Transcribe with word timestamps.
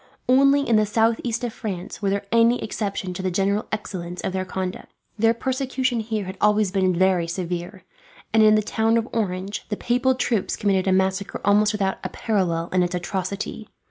Only 0.27 0.67
in 0.67 0.77
the 0.77 0.85
southeast 0.87 1.43
of 1.43 1.53
France 1.53 2.01
was 2.01 2.09
there 2.11 2.25
any 2.31 2.59
exception 2.63 3.13
to 3.13 3.21
the 3.21 3.29
general 3.29 3.67
excellence 3.71 4.19
of 4.21 4.33
their 4.33 4.45
conduct. 4.45 4.91
Their 5.19 5.35
persecution 5.35 5.99
here 5.99 6.25
had 6.25 6.37
always 6.41 6.71
been 6.71 6.95
very 6.95 7.27
severe, 7.27 7.83
and 8.33 8.41
in 8.41 8.55
the 8.55 8.63
town 8.63 8.97
of 8.97 9.07
Orange 9.13 9.67
the 9.69 9.77
papal 9.77 10.15
troops 10.15 10.55
committed 10.55 10.87
a 10.87 10.91
massacre 10.91 11.39
almost 11.45 11.71
without 11.71 11.99
a 12.03 12.09
parallel 12.09 12.67
in 12.69 12.81
its 12.81 12.95
atrocity. 12.95 13.69